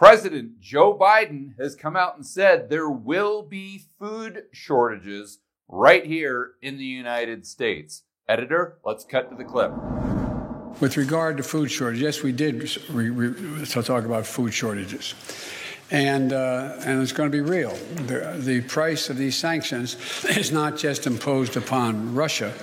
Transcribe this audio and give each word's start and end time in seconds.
President 0.00 0.58
Joe 0.58 0.96
Biden 0.96 1.58
has 1.58 1.76
come 1.76 1.94
out 1.94 2.16
and 2.16 2.24
said 2.24 2.70
there 2.70 2.88
will 2.88 3.42
be 3.42 3.82
food 3.98 4.44
shortages 4.50 5.40
right 5.68 6.06
here 6.06 6.52
in 6.62 6.78
the 6.78 6.86
United 6.86 7.46
States. 7.46 8.04
Editor, 8.26 8.78
let's 8.82 9.04
cut 9.04 9.28
to 9.28 9.36
the 9.36 9.44
clip. 9.44 9.70
With 10.80 10.96
regard 10.96 11.36
to 11.36 11.42
food 11.42 11.70
shortage, 11.70 12.00
yes, 12.00 12.22
we 12.22 12.32
did 12.32 12.62
re- 12.88 13.10
re- 13.10 13.66
talk 13.66 14.06
about 14.06 14.24
food 14.24 14.54
shortages. 14.54 15.14
And, 15.90 16.32
uh, 16.32 16.76
and 16.86 17.02
it's 17.02 17.12
going 17.12 17.30
to 17.30 17.36
be 17.36 17.42
real. 17.42 17.76
The, 18.06 18.36
the 18.38 18.62
price 18.62 19.10
of 19.10 19.18
these 19.18 19.36
sanctions 19.36 19.98
is 20.24 20.50
not 20.50 20.78
just 20.78 21.06
imposed 21.06 21.58
upon 21.58 22.14
Russia, 22.14 22.54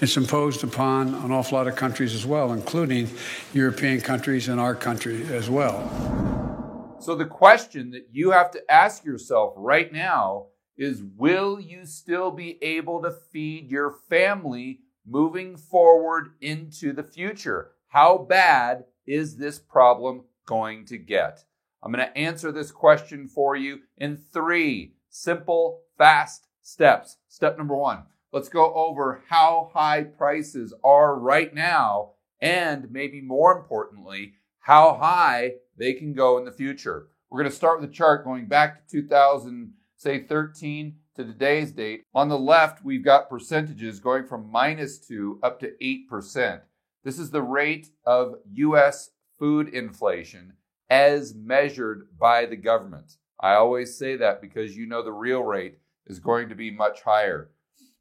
it's 0.00 0.16
imposed 0.16 0.64
upon 0.64 1.14
an 1.14 1.30
awful 1.30 1.56
lot 1.56 1.68
of 1.68 1.76
countries 1.76 2.16
as 2.16 2.26
well, 2.26 2.52
including 2.52 3.08
European 3.52 4.00
countries 4.00 4.48
and 4.48 4.58
our 4.58 4.74
country 4.74 5.24
as 5.32 5.48
well. 5.48 6.59
So, 7.00 7.14
the 7.14 7.24
question 7.24 7.92
that 7.92 8.08
you 8.12 8.30
have 8.32 8.50
to 8.50 8.70
ask 8.70 9.06
yourself 9.06 9.54
right 9.56 9.90
now 9.90 10.48
is 10.76 11.02
Will 11.02 11.58
you 11.58 11.86
still 11.86 12.30
be 12.30 12.62
able 12.62 13.00
to 13.00 13.10
feed 13.10 13.70
your 13.70 13.90
family 14.10 14.80
moving 15.06 15.56
forward 15.56 16.32
into 16.42 16.92
the 16.92 17.02
future? 17.02 17.70
How 17.88 18.18
bad 18.18 18.84
is 19.06 19.38
this 19.38 19.58
problem 19.58 20.24
going 20.44 20.84
to 20.86 20.98
get? 20.98 21.42
I'm 21.82 21.90
going 21.90 22.06
to 22.06 22.18
answer 22.18 22.52
this 22.52 22.70
question 22.70 23.28
for 23.28 23.56
you 23.56 23.78
in 23.96 24.18
three 24.18 24.92
simple, 25.08 25.80
fast 25.96 26.48
steps. 26.60 27.16
Step 27.28 27.56
number 27.56 27.76
one 27.76 28.02
let's 28.30 28.50
go 28.50 28.74
over 28.74 29.22
how 29.28 29.70
high 29.72 30.04
prices 30.04 30.74
are 30.84 31.18
right 31.18 31.54
now, 31.54 32.12
and 32.40 32.90
maybe 32.90 33.20
more 33.22 33.58
importantly, 33.58 34.34
how 34.60 34.94
high 34.94 35.54
they 35.76 35.94
can 35.94 36.12
go 36.12 36.38
in 36.38 36.44
the 36.44 36.52
future. 36.52 37.08
We're 37.30 37.40
going 37.40 37.50
to 37.50 37.56
start 37.56 37.80
with 37.80 37.90
a 37.90 37.92
chart 37.92 38.24
going 38.24 38.46
back 38.46 38.86
to 38.88 39.02
2000, 39.02 39.72
say 39.96 40.22
13 40.22 40.96
to 41.16 41.24
today's 41.24 41.72
date. 41.72 42.04
On 42.14 42.28
the 42.28 42.38
left, 42.38 42.84
we've 42.84 43.04
got 43.04 43.30
percentages 43.30 44.00
going 44.00 44.26
from 44.26 44.50
minus 44.50 44.98
2 44.98 45.40
up 45.42 45.60
to 45.60 45.72
8%. 45.82 46.60
This 47.04 47.18
is 47.18 47.30
the 47.30 47.42
rate 47.42 47.88
of 48.04 48.34
US 48.52 49.10
food 49.38 49.68
inflation 49.68 50.54
as 50.90 51.34
measured 51.34 52.08
by 52.18 52.44
the 52.44 52.56
government. 52.56 53.16
I 53.40 53.54
always 53.54 53.96
say 53.96 54.16
that 54.16 54.42
because 54.42 54.76
you 54.76 54.86
know 54.86 55.02
the 55.02 55.12
real 55.12 55.42
rate 55.42 55.78
is 56.06 56.18
going 56.18 56.50
to 56.50 56.54
be 56.54 56.70
much 56.70 57.02
higher. 57.02 57.50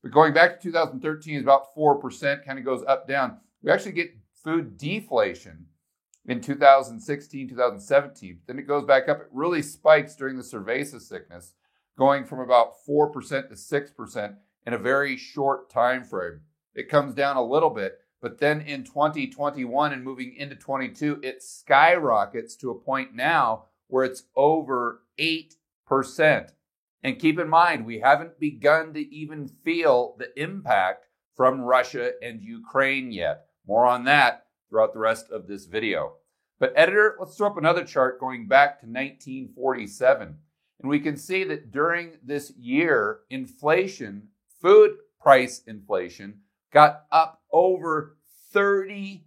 But 0.02 0.12
going 0.12 0.34
back 0.34 0.59
to 0.59 0.64
2013 0.64 1.36
is 1.36 1.44
about 1.44 1.73
4%, 1.75 2.45
kind 2.45 2.59
of 2.59 2.66
goes 2.66 2.84
up 2.88 3.08
down. 3.08 3.38
We 3.62 3.72
actually 3.72 3.94
get 3.94 4.17
food 4.44 4.78
deflation 4.78 5.66
in 6.30 6.39
2016, 6.39 7.49
2017. 7.49 8.39
Then 8.45 8.59
it 8.59 8.67
goes 8.67 8.85
back 8.85 9.09
up. 9.09 9.19
It 9.19 9.27
really 9.33 9.63
spikes 9.63 10.16
during 10.16 10.38
the 10.38 10.44
cerveza 10.44 11.02
sickness, 11.02 11.55
going 11.97 12.23
from 12.23 12.39
about 12.39 12.73
4% 12.88 13.11
to 13.49 13.55
6% 13.55 14.35
in 14.67 14.73
a 14.73 14.77
very 14.77 15.17
short 15.17 15.72
time 15.72 16.03
frame. 16.03 16.41
It 16.75 16.88
comes 16.88 17.16
down 17.16 17.35
a 17.35 17.44
little 17.44 17.72
bit, 17.72 17.97
but 18.22 18.38
then 18.38 18.61
in 18.61 18.83
2021 18.83 19.91
and 19.91 20.03
moving 20.03 20.35
into 20.35 20.55
22, 20.55 21.19
it 21.23 21.41
skyrockets 21.41 22.55
to 22.57 22.69
a 22.69 22.80
point 22.80 23.16
now 23.16 23.66
where 23.88 24.05
it's 24.05 24.25
over 24.35 25.02
8%. 25.19 25.55
And 27.02 27.17
keep 27.17 27.39
in 27.39 27.50
mind, 27.50 27.88
we 27.88 28.02
haven't 28.02 28.39
begun 28.39 28.94
to 28.94 29.00
even 29.13 29.47
feel 29.47 30.16
the 30.19 30.39
impact 30.39 31.07
from 31.35 31.61
Russia 31.61 32.11
and 32.22 32.44
Ukraine 32.44 33.11
yet. 33.11 33.45
More 33.66 33.88
on 33.88 34.03
that 34.03 34.45
throughout 34.69 34.94
the 34.94 35.00
rest 35.00 35.31
of 35.31 35.47
this 35.47 35.66
video. 35.66 36.19
But 36.60 36.74
editor, 36.76 37.16
let's 37.20 37.36
throw 37.38 37.48
up 37.48 37.58
another 37.58 37.86
chart 37.86 38.20
going 38.20 38.48
back 38.48 38.82
to 38.82 38.86
1947. 38.86 40.36
And 40.82 40.90
we 40.90 41.00
can 41.00 41.16
see 41.18 41.44
that 41.46 41.72
during 41.72 42.18
this 42.24 42.52
year, 42.52 43.22
inflation, 43.30 44.28
food 44.62 44.98
price 45.22 45.62
inflation, 45.66 46.42
got 46.72 47.06
up 47.12 47.42
over 47.52 48.18
35%. 48.53 49.22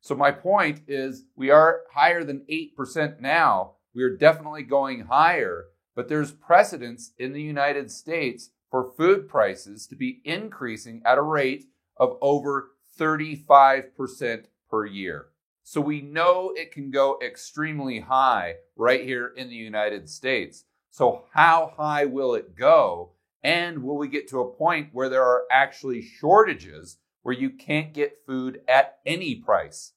So 0.00 0.14
my 0.14 0.30
point 0.30 0.82
is 0.86 1.24
we 1.34 1.50
are 1.50 1.80
higher 1.92 2.22
than 2.22 2.46
8% 2.50 3.20
now. 3.20 3.72
We 3.94 4.04
are 4.04 4.16
definitely 4.16 4.62
going 4.62 5.06
higher, 5.06 5.66
but 5.94 6.08
there's 6.08 6.30
precedence 6.30 7.12
in 7.18 7.32
the 7.32 7.42
United 7.42 7.90
States 7.90 8.50
for 8.70 8.92
food 8.96 9.28
prices 9.28 9.86
to 9.88 9.96
be 9.96 10.20
increasing 10.24 11.02
at 11.04 11.18
a 11.18 11.22
rate 11.22 11.64
of 11.96 12.18
over 12.20 12.75
35% 12.98 14.44
per 14.70 14.86
year. 14.86 15.26
So 15.62 15.80
we 15.80 16.00
know 16.00 16.52
it 16.54 16.70
can 16.70 16.90
go 16.90 17.18
extremely 17.20 18.00
high 18.00 18.56
right 18.76 19.02
here 19.02 19.32
in 19.36 19.48
the 19.48 19.56
United 19.56 20.08
States. 20.08 20.64
So 20.90 21.24
how 21.32 21.72
high 21.76 22.04
will 22.04 22.34
it 22.34 22.56
go? 22.56 23.12
And 23.42 23.82
will 23.82 23.96
we 23.96 24.08
get 24.08 24.28
to 24.28 24.40
a 24.40 24.52
point 24.52 24.90
where 24.92 25.08
there 25.08 25.24
are 25.24 25.44
actually 25.50 26.02
shortages 26.02 26.98
where 27.22 27.34
you 27.34 27.50
can't 27.50 27.92
get 27.92 28.24
food 28.26 28.60
at 28.68 28.98
any 29.04 29.34
price? 29.34 29.92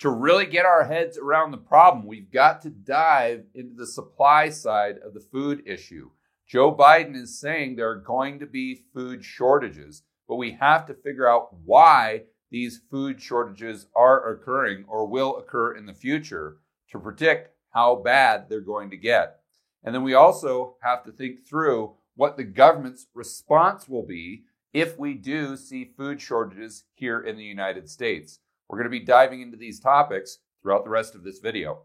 To 0.00 0.10
really 0.10 0.44
get 0.44 0.66
our 0.66 0.84
heads 0.84 1.16
around 1.16 1.50
the 1.50 1.56
problem, 1.56 2.06
we've 2.06 2.30
got 2.30 2.60
to 2.62 2.70
dive 2.70 3.44
into 3.54 3.74
the 3.74 3.86
supply 3.86 4.50
side 4.50 4.98
of 4.98 5.14
the 5.14 5.20
food 5.20 5.62
issue. 5.66 6.10
Joe 6.46 6.74
Biden 6.74 7.16
is 7.16 7.40
saying 7.40 7.76
there 7.76 7.90
are 7.90 7.96
going 7.96 8.38
to 8.40 8.46
be 8.46 8.84
food 8.94 9.24
shortages, 9.24 10.02
but 10.28 10.36
we 10.36 10.52
have 10.60 10.86
to 10.86 10.94
figure 10.94 11.28
out 11.28 11.54
why 11.64 12.24
these 12.50 12.80
food 12.90 13.20
shortages 13.20 13.86
are 13.94 14.30
occurring 14.30 14.84
or 14.88 15.06
will 15.06 15.36
occur 15.36 15.76
in 15.76 15.86
the 15.86 15.94
future 15.94 16.58
to 16.90 16.98
predict 16.98 17.50
how 17.70 17.96
bad 17.96 18.48
they're 18.48 18.60
going 18.60 18.90
to 18.90 18.96
get. 18.96 19.40
And 19.84 19.94
then 19.94 20.02
we 20.02 20.14
also 20.14 20.76
have 20.82 21.04
to 21.04 21.12
think 21.12 21.46
through 21.46 21.94
what 22.14 22.36
the 22.36 22.44
government's 22.44 23.06
response 23.14 23.88
will 23.88 24.06
be 24.06 24.44
if 24.72 24.98
we 24.98 25.14
do 25.14 25.56
see 25.56 25.92
food 25.96 26.20
shortages 26.20 26.84
here 26.94 27.20
in 27.20 27.36
the 27.36 27.44
United 27.44 27.88
States. 27.88 28.40
We're 28.68 28.78
going 28.78 28.90
to 28.90 28.98
be 28.98 29.04
diving 29.04 29.42
into 29.42 29.56
these 29.56 29.80
topics 29.80 30.38
throughout 30.62 30.84
the 30.84 30.90
rest 30.90 31.14
of 31.14 31.22
this 31.22 31.38
video. 31.38 31.82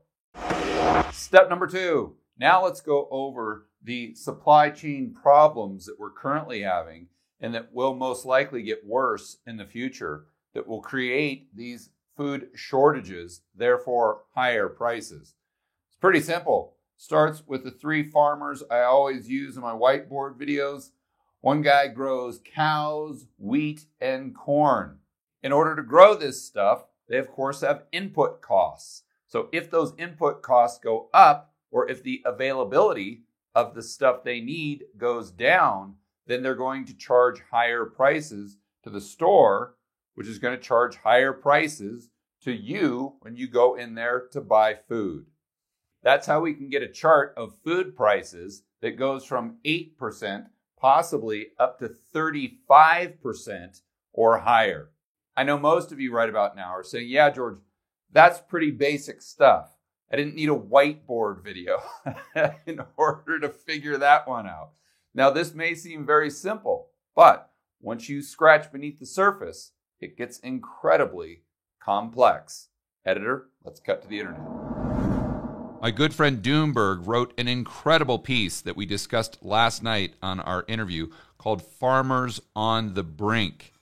Step 1.11 1.49
number 1.49 1.67
two. 1.67 2.15
Now 2.37 2.63
let's 2.63 2.81
go 2.81 3.07
over 3.11 3.67
the 3.83 4.15
supply 4.15 4.69
chain 4.69 5.13
problems 5.13 5.85
that 5.85 5.99
we're 5.99 6.11
currently 6.11 6.61
having 6.61 7.07
and 7.39 7.53
that 7.53 7.73
will 7.73 7.95
most 7.95 8.25
likely 8.25 8.61
get 8.61 8.85
worse 8.85 9.37
in 9.45 9.57
the 9.57 9.65
future 9.65 10.25
that 10.53 10.67
will 10.67 10.81
create 10.81 11.55
these 11.55 11.89
food 12.15 12.49
shortages, 12.55 13.41
therefore 13.55 14.23
higher 14.35 14.67
prices. 14.67 15.35
It's 15.87 15.97
pretty 15.97 16.21
simple 16.21 16.75
starts 17.01 17.41
with 17.47 17.63
the 17.63 17.71
three 17.71 18.03
farmers 18.03 18.61
I 18.69 18.81
always 18.81 19.27
use 19.27 19.55
in 19.55 19.63
my 19.63 19.71
whiteboard 19.71 20.37
videos. 20.37 20.91
One 21.39 21.63
guy 21.63 21.87
grows 21.87 22.39
cows, 22.45 23.25
wheat, 23.39 23.85
and 23.99 24.35
corn. 24.35 24.99
In 25.41 25.51
order 25.51 25.75
to 25.75 25.81
grow 25.81 26.13
this 26.13 26.45
stuff, 26.45 26.83
they 27.09 27.17
of 27.17 27.31
course 27.31 27.61
have 27.61 27.85
input 27.91 28.43
costs. 28.43 29.01
So 29.25 29.49
if 29.51 29.71
those 29.71 29.95
input 29.97 30.43
costs 30.43 30.77
go 30.77 31.09
up, 31.11 31.55
or 31.71 31.89
if 31.89 32.03
the 32.03 32.21
availability 32.23 33.23
of 33.55 33.73
the 33.73 33.81
stuff 33.81 34.23
they 34.23 34.39
need 34.39 34.83
goes 34.95 35.31
down, 35.31 35.95
then 36.27 36.43
they're 36.43 36.53
going 36.53 36.85
to 36.85 36.95
charge 36.95 37.41
higher 37.49 37.85
prices 37.85 38.57
to 38.83 38.91
the 38.91 39.01
store, 39.01 39.73
which 40.15 40.27
is 40.27 40.39
going 40.39 40.55
to 40.57 40.63
charge 40.63 40.97
higher 40.97 41.33
prices 41.33 42.09
to 42.43 42.51
you 42.51 43.15
when 43.21 43.35
you 43.35 43.47
go 43.47 43.75
in 43.75 43.95
there 43.95 44.27
to 44.31 44.41
buy 44.41 44.73
food. 44.73 45.25
That's 46.03 46.27
how 46.27 46.41
we 46.41 46.53
can 46.53 46.69
get 46.69 46.81
a 46.81 46.87
chart 46.87 47.33
of 47.37 47.55
food 47.63 47.95
prices 47.95 48.63
that 48.81 48.97
goes 48.97 49.23
from 49.23 49.57
8%, 49.65 50.47
possibly 50.79 51.47
up 51.59 51.79
to 51.79 51.91
35% 52.13 53.81
or 54.13 54.39
higher. 54.39 54.89
I 55.35 55.43
know 55.43 55.57
most 55.57 55.91
of 55.91 55.99
you 55.99 56.11
right 56.11 56.29
about 56.29 56.55
now 56.55 56.75
are 56.75 56.83
saying, 56.83 57.07
yeah, 57.07 57.29
George, 57.29 57.59
that's 58.11 58.41
pretty 58.41 58.71
basic 58.71 59.21
stuff. 59.21 59.71
I 60.11 60.17
didn't 60.17 60.35
need 60.35 60.49
a 60.49 60.55
whiteboard 60.55 61.43
video 61.43 61.79
in 62.65 62.81
order 62.97 63.39
to 63.39 63.49
figure 63.49 63.97
that 63.97 64.27
one 64.27 64.45
out. 64.45 64.71
Now, 65.13 65.29
this 65.29 65.53
may 65.53 65.75
seem 65.75 66.05
very 66.05 66.29
simple, 66.29 66.89
but 67.15 67.51
once 67.79 68.09
you 68.09 68.21
scratch 68.21 68.71
beneath 68.71 68.99
the 68.99 69.05
surface, 69.05 69.71
it 70.01 70.17
gets 70.17 70.39
incredibly 70.39 71.43
complex. 71.79 72.69
Editor, 73.05 73.47
let's 73.63 73.79
cut 73.79 74.01
to 74.01 74.07
the 74.07 74.19
internet. 74.19 74.41
My 75.81 75.89
good 75.89 76.13
friend 76.13 76.43
Doomberg 76.43 77.07
wrote 77.07 77.33
an 77.39 77.47
incredible 77.47 78.19
piece 78.19 78.61
that 78.61 78.75
we 78.75 78.85
discussed 78.85 79.39
last 79.41 79.81
night 79.81 80.13
on 80.21 80.39
our 80.39 80.63
interview 80.67 81.07
called 81.39 81.63
Farmers 81.63 82.39
on 82.55 82.93
the 82.93 83.03
Brink. 83.03 83.73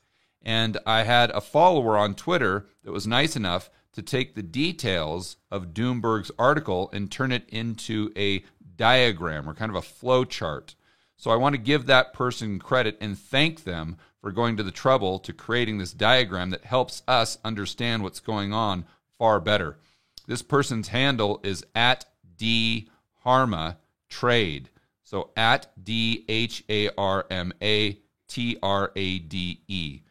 And 0.42 0.78
I 0.86 1.04
had 1.04 1.30
a 1.32 1.42
follower 1.42 1.98
on 1.98 2.16
Twitter 2.16 2.68
that 2.84 2.94
was 2.94 3.06
nice 3.06 3.36
enough 3.36 3.70
to 3.92 4.02
take 4.02 4.36
the 4.36 4.44
details 4.44 5.36
of 5.52 5.74
Doomberg's 5.74 6.32
article 6.40 6.90
and 6.94 7.12
turn 7.12 7.34
it 7.34 7.44
into 7.50 8.14
a 8.16 8.46
diagram 8.78 9.50
or 9.50 9.54
kind 9.54 9.70
of 9.70 9.76
a 9.76 9.82
flow 9.82 10.24
chart. 10.24 10.76
So 11.18 11.32
I 11.32 11.36
want 11.36 11.54
to 11.54 11.62
give 11.62 11.86
that 11.88 12.14
person 12.14 12.60
credit 12.60 12.98
and 13.02 13.20
thank 13.20 13.66
them 13.66 13.98
for 14.22 14.32
going 14.32 14.58
to 14.58 14.64
the 14.64 14.72
trouble 14.72 15.20
to 15.20 15.34
creating 15.34 15.78
this 15.78 15.94
diagram 15.94 16.50
that 16.50 16.66
helps 16.66 17.04
us 17.08 17.38
understand 17.44 18.04
what's 18.04 18.20
going 18.20 18.54
on 18.54 18.86
far 19.18 19.40
better. 19.40 19.78
This 20.28 20.42
person's 20.42 20.90
handle 20.90 21.40
is 21.44 21.66
at 21.74 22.06
D 22.38 22.90
Harma 23.26 23.78
Trade. 24.10 24.70
So 25.04 25.32
at 25.36 25.68
D 25.84 26.26
H 26.30 26.64
A 26.70 26.90
R 26.98 27.26
M 27.30 27.54
A 27.62 27.98
T 28.28 28.58
R 28.62 28.92
A 28.96 29.20
D 29.20 29.62
E. 29.68 30.02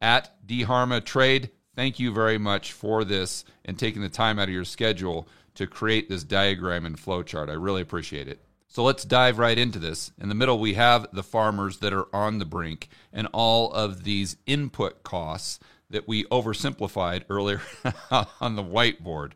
At 0.00 0.46
Dharma 0.46 1.00
Trade. 1.00 1.50
Thank 1.74 1.98
you 1.98 2.12
very 2.12 2.38
much 2.38 2.72
for 2.72 3.04
this 3.04 3.44
and 3.64 3.78
taking 3.78 4.02
the 4.02 4.08
time 4.08 4.38
out 4.38 4.48
of 4.48 4.54
your 4.54 4.64
schedule 4.64 5.28
to 5.54 5.66
create 5.66 6.08
this 6.08 6.24
diagram 6.24 6.86
and 6.86 6.96
flowchart. 6.96 7.48
I 7.48 7.54
really 7.54 7.82
appreciate 7.82 8.26
it. 8.26 8.40
So 8.70 8.84
let's 8.84 9.04
dive 9.04 9.38
right 9.38 9.58
into 9.58 9.78
this. 9.78 10.12
In 10.20 10.28
the 10.28 10.34
middle, 10.34 10.58
we 10.58 10.74
have 10.74 11.06
the 11.12 11.22
farmers 11.22 11.78
that 11.78 11.94
are 11.94 12.14
on 12.14 12.38
the 12.38 12.44
brink 12.44 12.88
and 13.12 13.26
all 13.32 13.72
of 13.72 14.04
these 14.04 14.36
input 14.46 15.02
costs 15.02 15.58
that 15.88 16.06
we 16.06 16.24
oversimplified 16.24 17.24
earlier 17.30 17.62
on 18.40 18.56
the 18.56 18.62
whiteboard. 18.62 19.32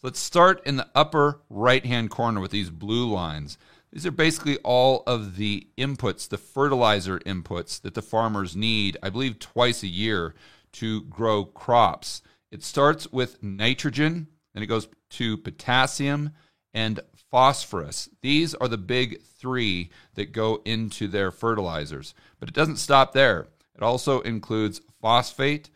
So 0.00 0.06
let's 0.06 0.20
start 0.20 0.64
in 0.64 0.76
the 0.76 0.88
upper 0.94 1.40
right 1.50 1.84
hand 1.84 2.10
corner 2.10 2.40
with 2.40 2.52
these 2.52 2.70
blue 2.70 3.12
lines. 3.12 3.58
These 3.92 4.06
are 4.06 4.12
basically 4.12 4.58
all 4.58 5.02
of 5.08 5.36
the 5.36 5.66
inputs, 5.76 6.28
the 6.28 6.38
fertilizer 6.38 7.18
inputs 7.20 7.80
that 7.82 7.94
the 7.94 8.02
farmers 8.02 8.54
need, 8.54 8.96
I 9.02 9.10
believe, 9.10 9.40
twice 9.40 9.82
a 9.82 9.88
year 9.88 10.36
to 10.74 11.02
grow 11.02 11.44
crops. 11.44 12.22
It 12.52 12.62
starts 12.62 13.10
with 13.10 13.42
nitrogen, 13.42 14.28
then 14.54 14.62
it 14.62 14.66
goes 14.66 14.86
to 15.10 15.36
potassium 15.36 16.30
and 16.72 17.00
phosphorus. 17.30 18.08
These 18.22 18.54
are 18.54 18.68
the 18.68 18.78
big 18.78 19.22
three 19.22 19.90
that 20.14 20.32
go 20.32 20.62
into 20.64 21.08
their 21.08 21.30
fertilizers. 21.30 22.14
But 22.40 22.48
it 22.48 22.54
doesn't 22.54 22.76
stop 22.76 23.12
there. 23.12 23.48
It 23.74 23.82
also 23.82 24.20
includes 24.20 24.80
phosphate, 25.00 25.70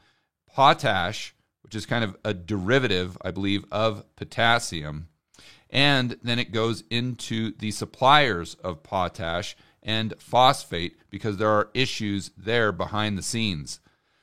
potash, 0.47 1.35
which 1.63 1.75
is 1.75 1.87
kind 1.87 2.05
of 2.05 2.17
a 2.25 2.35
derivative, 2.35 3.17
I 3.23 3.31
believe, 3.31 3.65
of 3.71 4.05
potassium. 4.17 5.09
And 5.71 6.17
then 6.23 6.39
it 6.39 6.53
goes 6.53 6.85
into 6.91 7.53
the 7.59 7.71
suppliers 7.71 8.55
of 8.63 8.83
potash 8.83 9.57
and 9.83 10.15
phosphate 10.19 10.97
because 11.11 11.39
there 11.39 11.49
are 11.49 11.71
issues 11.75 12.31
there 12.37 12.73
behind 12.73 13.17
the 13.17 13.23
scenes. 13.23 13.81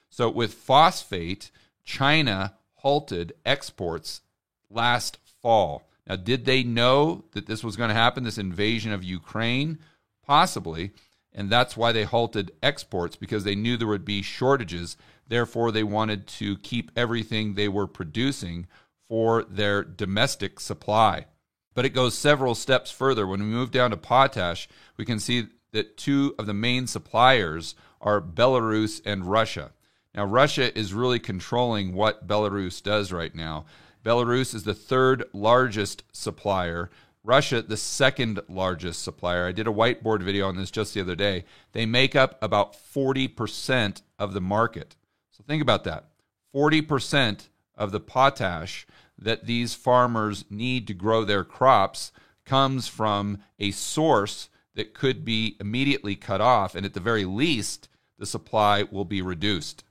So 0.09 0.29
with 0.29 0.53
phosphate, 0.53 1.51
China 1.83 2.55
halted 2.75 3.33
exports 3.45 4.21
last 4.69 5.17
fall. 5.41 5.88
Now, 6.09 6.15
did 6.15 6.45
they 6.45 6.63
know 6.63 7.25
that 7.33 7.45
this 7.45 7.63
was 7.63 7.75
going 7.75 7.89
to 7.89 7.93
happen, 7.93 8.23
this 8.23 8.39
invasion 8.39 8.91
of 8.91 9.03
Ukraine? 9.03 9.77
Possibly. 10.25 10.91
And 11.31 11.49
that's 11.49 11.77
why 11.77 11.91
they 11.91 12.03
halted 12.03 12.51
exports 12.63 13.15
because 13.15 13.43
they 13.43 13.53
knew 13.53 13.77
there 13.77 13.87
would 13.87 14.03
be 14.03 14.23
shortages. 14.23 14.97
Therefore, 15.27 15.71
they 15.71 15.83
wanted 15.83 16.25
to 16.27 16.57
keep 16.57 16.91
everything 16.95 17.53
they 17.53 17.67
were 17.67 17.85
producing 17.85 18.65
for 19.07 19.43
their 19.43 19.83
domestic 19.83 20.59
supply. 20.59 21.27
But 21.75 21.85
it 21.85 21.89
goes 21.89 22.17
several 22.17 22.55
steps 22.55 22.89
further. 22.89 23.27
When 23.27 23.41
we 23.41 23.45
move 23.45 23.69
down 23.69 23.91
to 23.91 23.97
potash, 23.97 24.67
we 24.97 25.05
can 25.05 25.19
see 25.19 25.47
that 25.71 25.97
two 25.97 26.33
of 26.39 26.47
the 26.47 26.53
main 26.53 26.87
suppliers 26.87 27.75
are 28.01 28.19
Belarus 28.19 29.01
and 29.05 29.25
Russia. 29.25 29.71
Now, 30.15 30.25
Russia 30.25 30.75
is 30.77 30.93
really 30.93 31.19
controlling 31.19 31.93
what 31.93 32.27
Belarus 32.27 32.81
does 32.81 33.11
right 33.11 33.33
now. 33.33 33.65
Belarus 34.03 34.53
is 34.53 34.63
the 34.63 34.73
third 34.73 35.25
largest 35.33 36.03
supplier. 36.11 36.89
Russia, 37.23 37.61
the 37.61 37.77
second 37.77 38.39
largest 38.47 39.03
supplier. 39.03 39.45
I 39.45 39.51
did 39.51 39.67
a 39.67 39.71
whiteboard 39.73 40.23
video 40.23 40.47
on 40.47 40.55
this 40.55 40.71
just 40.71 40.93
the 40.93 41.01
other 41.01 41.15
day. 41.15 41.43
They 41.73 41.85
make 41.85 42.15
up 42.15 42.41
about 42.41 42.73
40% 42.73 44.01
of 44.17 44.33
the 44.33 44.41
market. 44.41 44.95
So 45.31 45.43
think 45.45 45.61
about 45.61 45.83
that 45.83 46.05
40% 46.55 47.49
of 47.75 47.91
the 47.91 47.99
potash 47.99 48.87
that 49.17 49.45
these 49.45 49.73
farmers 49.73 50.45
need 50.49 50.87
to 50.87 50.93
grow 50.93 51.23
their 51.23 51.43
crops 51.43 52.11
comes 52.45 52.87
from 52.87 53.39
a 53.59 53.71
source 53.71 54.49
that 54.75 54.93
could 54.93 55.25
be 55.25 55.57
immediately 55.59 56.15
cut 56.15 56.41
off, 56.41 56.73
and 56.73 56.85
at 56.85 56.93
the 56.93 56.99
very 56.99 57.25
least, 57.25 57.89
the 58.17 58.25
supply 58.25 58.83
will 58.83 59.05
be 59.05 59.21
reduced. 59.21 59.83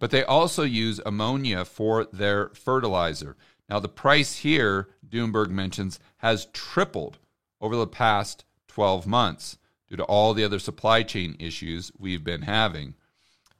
But 0.00 0.10
they 0.10 0.24
also 0.24 0.64
use 0.64 1.00
ammonia 1.06 1.64
for 1.64 2.06
their 2.06 2.48
fertilizer. 2.48 3.36
Now, 3.68 3.78
the 3.78 3.88
price 3.88 4.38
here, 4.38 4.88
Doomberg 5.08 5.50
mentions, 5.50 6.00
has 6.16 6.46
tripled 6.46 7.18
over 7.60 7.76
the 7.76 7.86
past 7.86 8.44
12 8.66 9.06
months 9.06 9.58
due 9.88 9.96
to 9.96 10.04
all 10.04 10.34
the 10.34 10.42
other 10.42 10.58
supply 10.58 11.04
chain 11.04 11.36
issues 11.38 11.92
we've 11.98 12.24
been 12.24 12.42
having. 12.42 12.94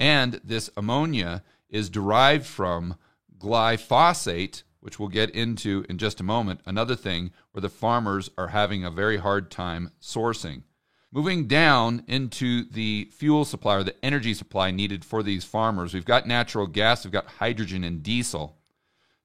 And 0.00 0.40
this 0.42 0.70
ammonia 0.76 1.44
is 1.68 1.90
derived 1.90 2.46
from 2.46 2.96
glyphosate, 3.38 4.62
which 4.80 4.98
we'll 4.98 5.08
get 5.08 5.30
into 5.30 5.84
in 5.90 5.98
just 5.98 6.20
a 6.20 6.24
moment, 6.24 6.60
another 6.64 6.96
thing 6.96 7.32
where 7.52 7.60
the 7.60 7.68
farmers 7.68 8.30
are 8.38 8.48
having 8.48 8.82
a 8.82 8.90
very 8.90 9.18
hard 9.18 9.50
time 9.50 9.90
sourcing. 10.00 10.62
Moving 11.12 11.48
down 11.48 12.04
into 12.06 12.64
the 12.70 13.08
fuel 13.10 13.44
supply 13.44 13.76
or 13.76 13.82
the 13.82 14.04
energy 14.04 14.32
supply 14.32 14.70
needed 14.70 15.04
for 15.04 15.24
these 15.24 15.44
farmers, 15.44 15.92
we've 15.92 16.04
got 16.04 16.28
natural 16.28 16.68
gas, 16.68 17.04
we've 17.04 17.12
got 17.12 17.26
hydrogen 17.26 17.82
and 17.82 18.00
diesel. 18.00 18.56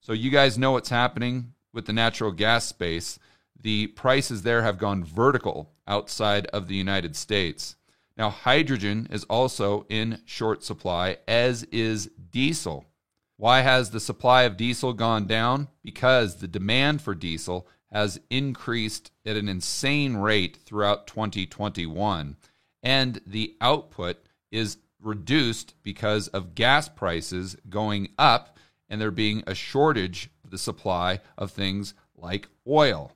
So 0.02 0.12
you 0.12 0.32
guys 0.32 0.58
know 0.58 0.72
what's 0.72 0.90
happening 0.90 1.54
with 1.74 1.86
the 1.86 1.94
natural 1.94 2.32
gas 2.32 2.66
space. 2.66 3.20
The 3.60 3.88
prices 3.88 4.42
there 4.42 4.64
have 4.64 4.80
gone 4.80 5.04
vertical 5.04 5.70
outside 5.88 6.48
of 6.48 6.68
the 6.68 6.76
United 6.76 7.16
States. 7.16 7.76
Now, 8.18 8.32
hydrogen 8.32 9.08
is 9.12 9.24
also 9.26 9.86
in 9.88 10.22
short 10.26 10.64
supply, 10.64 11.18
as 11.28 11.64
is 11.66 12.10
diesel. 12.32 12.86
Why 13.38 13.62
has 13.62 13.92
the 13.92 14.00
supply 14.00 14.44
of 14.44 14.58
diesel 14.58 14.94
gone 14.94 15.28
down? 15.28 15.68
Because 15.84 16.38
the 16.38 16.48
demand 16.48 17.02
for 17.02 17.14
diesel 17.14 17.68
has 17.96 18.20
increased 18.30 19.10
at 19.26 19.38
an 19.38 19.48
insane 19.48 20.18
rate 20.18 20.58
throughout 20.66 21.08
2021, 21.08 22.36
and 22.84 23.22
the 23.26 23.56
output 23.62 24.18
is 24.52 24.80
reduced 25.02 25.74
because 25.82 26.28
of 26.28 26.56
gas 26.56 26.90
prices 26.90 27.56
going 27.70 28.10
up 28.18 28.58
and 28.90 29.00
there 29.00 29.12
being 29.12 29.42
a 29.48 29.56
shortage 29.56 30.30
of 30.44 30.52
the 30.52 30.58
supply 30.58 31.22
of 31.38 31.52
things 31.52 31.94
like 32.18 32.50
oil. 32.68 33.14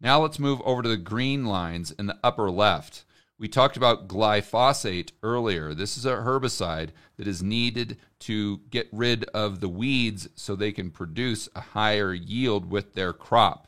Now 0.00 0.20
let's 0.20 0.40
move 0.40 0.60
over 0.64 0.82
to 0.82 0.88
the 0.88 0.96
green 0.96 1.46
lines 1.46 1.92
in 1.92 2.06
the 2.06 2.18
upper 2.24 2.50
left. 2.50 3.04
We 3.38 3.46
talked 3.46 3.76
about 3.76 4.08
glyphosate 4.08 5.12
earlier. 5.22 5.74
This 5.74 5.96
is 5.96 6.04
a 6.04 6.16
herbicide 6.16 6.88
that 7.18 7.28
is 7.28 7.40
needed 7.40 7.98
to 8.20 8.58
get 8.70 8.88
rid 8.90 9.22
of 9.26 9.60
the 9.60 9.68
weeds 9.68 10.28
so 10.34 10.56
they 10.56 10.72
can 10.72 10.90
produce 10.90 11.48
a 11.54 11.60
higher 11.60 12.12
yield 12.12 12.68
with 12.68 12.94
their 12.94 13.12
crop. 13.12 13.66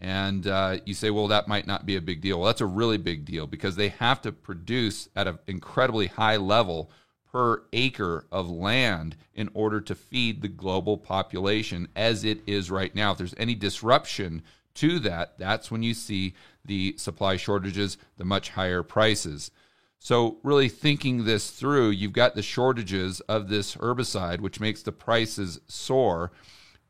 And 0.00 0.46
uh, 0.46 0.78
you 0.84 0.94
say, 0.94 1.10
well, 1.10 1.28
that 1.28 1.48
might 1.48 1.66
not 1.66 1.86
be 1.86 1.96
a 1.96 2.00
big 2.00 2.20
deal. 2.20 2.38
Well, 2.38 2.48
that's 2.48 2.60
a 2.60 2.66
really 2.66 2.98
big 2.98 3.24
deal 3.24 3.46
because 3.46 3.76
they 3.76 3.88
have 3.88 4.20
to 4.22 4.32
produce 4.32 5.08
at 5.16 5.26
an 5.26 5.38
incredibly 5.46 6.08
high 6.08 6.36
level 6.36 6.90
per 7.32 7.62
acre 7.72 8.26
of 8.30 8.48
land 8.48 9.16
in 9.34 9.50
order 9.54 9.80
to 9.80 9.94
feed 9.94 10.40
the 10.40 10.48
global 10.48 10.96
population 10.96 11.88
as 11.96 12.24
it 12.24 12.40
is 12.46 12.70
right 12.70 12.94
now. 12.94 13.12
If 13.12 13.18
there's 13.18 13.34
any 13.38 13.54
disruption 13.54 14.42
to 14.74 14.98
that, 15.00 15.38
that's 15.38 15.70
when 15.70 15.82
you 15.82 15.94
see 15.94 16.34
the 16.64 16.94
supply 16.96 17.36
shortages, 17.36 17.98
the 18.18 18.24
much 18.24 18.50
higher 18.50 18.82
prices. 18.82 19.50
So, 19.98 20.38
really 20.42 20.68
thinking 20.68 21.24
this 21.24 21.50
through, 21.50 21.90
you've 21.90 22.12
got 22.12 22.34
the 22.34 22.42
shortages 22.42 23.20
of 23.22 23.48
this 23.48 23.74
herbicide, 23.76 24.40
which 24.40 24.60
makes 24.60 24.82
the 24.82 24.92
prices 24.92 25.60
soar. 25.66 26.30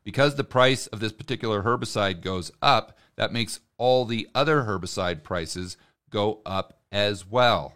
Because 0.05 0.35
the 0.35 0.45
price 0.45 0.87
of 0.87 1.01
this 1.01 1.11
particular 1.11 1.63
herbicide 1.63 2.21
goes 2.21 2.51
up, 2.61 2.97
that 3.17 3.33
makes 3.33 3.59
all 3.77 4.05
the 4.05 4.29
other 4.33 4.63
herbicide 4.63 5.23
prices 5.23 5.75
go 6.09 6.39
up 6.45 6.79
as 6.91 7.27
well. 7.29 7.73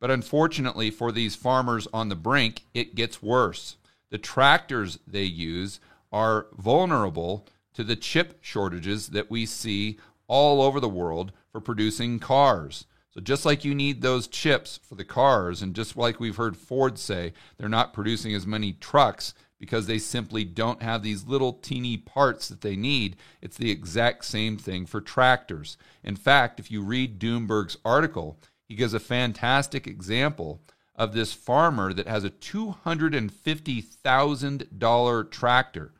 But 0.00 0.10
unfortunately 0.10 0.90
for 0.90 1.12
these 1.12 1.36
farmers 1.36 1.86
on 1.92 2.08
the 2.08 2.16
brink, 2.16 2.64
it 2.74 2.94
gets 2.94 3.22
worse. 3.22 3.76
The 4.10 4.18
tractors 4.18 4.98
they 5.06 5.24
use 5.24 5.78
are 6.10 6.46
vulnerable 6.56 7.46
to 7.74 7.84
the 7.84 7.96
chip 7.96 8.38
shortages 8.40 9.08
that 9.08 9.30
we 9.30 9.44
see 9.44 9.98
all 10.26 10.62
over 10.62 10.80
the 10.80 10.88
world 10.88 11.32
for 11.52 11.60
producing 11.60 12.18
cars. 12.18 12.86
So, 13.10 13.20
just 13.20 13.44
like 13.44 13.64
you 13.64 13.74
need 13.74 14.00
those 14.00 14.28
chips 14.28 14.78
for 14.82 14.94
the 14.94 15.04
cars, 15.04 15.62
and 15.62 15.74
just 15.74 15.96
like 15.96 16.20
we've 16.20 16.36
heard 16.36 16.56
Ford 16.56 16.98
say, 16.98 17.32
they're 17.56 17.68
not 17.68 17.92
producing 17.92 18.34
as 18.34 18.46
many 18.46 18.74
trucks 18.74 19.34
because 19.58 19.86
they 19.86 19.98
simply 19.98 20.44
don't 20.44 20.82
have 20.82 21.02
these 21.02 21.26
little 21.26 21.52
teeny 21.52 21.96
parts 21.96 22.48
that 22.48 22.60
they 22.60 22.76
need. 22.76 23.16
It's 23.42 23.56
the 23.56 23.70
exact 23.70 24.24
same 24.24 24.56
thing 24.56 24.86
for 24.86 25.00
tractors. 25.00 25.76
In 26.04 26.16
fact, 26.16 26.60
if 26.60 26.70
you 26.70 26.82
read 26.82 27.18
Doomberg's 27.18 27.76
article, 27.84 28.38
he 28.64 28.74
gives 28.74 28.94
a 28.94 29.00
fantastic 29.00 29.86
example 29.86 30.62
of 30.94 31.12
this 31.12 31.32
farmer 31.32 31.92
that 31.92 32.08
has 32.08 32.24
a 32.24 32.30
$250,000 32.30 35.30
tractor, 35.30 35.94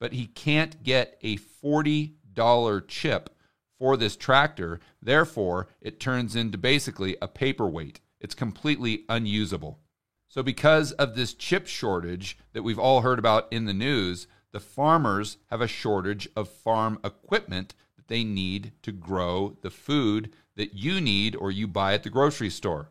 but 0.00 0.12
he 0.12 0.26
can't 0.26 0.82
get 0.82 1.18
a 1.22 1.36
$40 1.36 2.88
chip 2.88 3.30
for 3.78 3.96
this 3.96 4.16
tractor. 4.16 4.80
Therefore, 5.02 5.68
it 5.80 6.00
turns 6.00 6.36
into 6.36 6.56
basically 6.56 7.16
a 7.20 7.28
paperweight. 7.28 8.00
It's 8.20 8.34
completely 8.34 9.04
unusable. 9.08 9.80
So, 10.28 10.42
because 10.42 10.92
of 10.92 11.14
this 11.14 11.34
chip 11.34 11.66
shortage 11.66 12.38
that 12.52 12.62
we've 12.62 12.78
all 12.78 13.02
heard 13.02 13.18
about 13.18 13.46
in 13.52 13.66
the 13.66 13.74
news, 13.74 14.26
the 14.52 14.60
farmers 14.60 15.38
have 15.50 15.60
a 15.60 15.68
shortage 15.68 16.28
of 16.36 16.48
farm 16.48 16.98
equipment 17.04 17.74
that 17.96 18.08
they 18.08 18.24
need 18.24 18.72
to 18.82 18.92
grow 18.92 19.56
the 19.62 19.70
food 19.70 20.32
that 20.56 20.74
you 20.74 21.00
need 21.00 21.34
or 21.36 21.50
you 21.50 21.66
buy 21.66 21.94
at 21.94 22.02
the 22.02 22.10
grocery 22.10 22.50
store. 22.50 22.90